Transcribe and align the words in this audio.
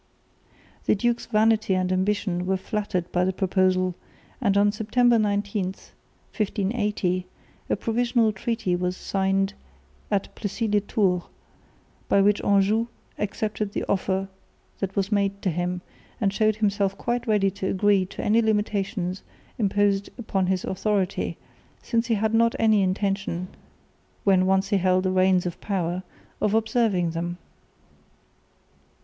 The 0.87 0.95
Duke's 0.95 1.27
vanity 1.27 1.75
and 1.75 1.91
ambition 1.91 2.47
were 2.47 2.57
flattered 2.57 3.11
by 3.11 3.23
the 3.23 3.31
proposal; 3.31 3.93
and 4.41 4.57
on 4.57 4.71
September 4.71 5.19
19, 5.19 5.65
1580, 5.67 7.27
a 7.69 7.75
provisional 7.75 8.31
treaty 8.33 8.75
was 8.75 8.97
signed 8.97 9.53
at 10.09 10.33
Plessis 10.33 10.73
les 10.73 10.79
Tours 10.87 11.21
by 12.09 12.19
which 12.19 12.41
Anjou 12.43 12.87
accepted 13.19 13.73
the 13.73 13.85
offer 13.87 14.27
that 14.79 14.95
was 14.95 15.11
made 15.11 15.39
to 15.43 15.51
him, 15.51 15.81
and 16.19 16.33
showed 16.33 16.55
himself 16.55 16.97
quite 16.97 17.27
ready 17.27 17.51
to 17.51 17.67
agree 17.67 18.03
to 18.07 18.23
any 18.23 18.41
limitations 18.41 19.21
imposed 19.59 20.09
upon 20.17 20.47
his 20.47 20.65
authority, 20.65 21.37
since 21.83 22.07
he 22.07 22.15
had 22.15 22.33
not 22.33 22.55
any 22.57 22.81
intention, 22.81 23.49
when 24.23 24.47
once 24.47 24.69
he 24.69 24.77
held 24.77 25.03
the 25.03 25.11
reins 25.11 25.45
of 25.45 25.61
power, 25.61 26.01
of 26.41 26.55
observing 26.55 27.11
them. 27.11 27.37